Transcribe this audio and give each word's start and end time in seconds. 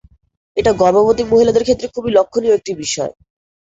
এটা 0.57 0.71
গর্ভবতী 0.81 1.23
মহিলার 1.25 1.65
ক্ষেত্রে 1.65 1.87
খুবই 1.93 2.11
লক্ষণীয় 2.17 2.57
একটি 2.57 2.71
বিষয়। 2.83 3.13